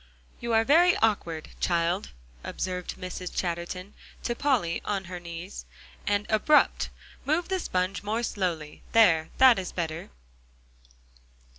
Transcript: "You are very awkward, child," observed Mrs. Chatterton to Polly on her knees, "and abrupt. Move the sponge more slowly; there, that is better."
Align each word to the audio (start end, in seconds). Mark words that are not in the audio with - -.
"You 0.39 0.53
are 0.53 0.63
very 0.63 0.97
awkward, 0.97 1.49
child," 1.59 2.09
observed 2.43 2.95
Mrs. 2.99 3.35
Chatterton 3.35 3.93
to 4.23 4.33
Polly 4.33 4.81
on 4.83 5.03
her 5.03 5.19
knees, 5.19 5.63
"and 6.07 6.25
abrupt. 6.27 6.89
Move 7.23 7.49
the 7.49 7.59
sponge 7.59 8.01
more 8.01 8.23
slowly; 8.23 8.81
there, 8.93 9.29
that 9.37 9.59
is 9.59 9.71
better." 9.71 10.09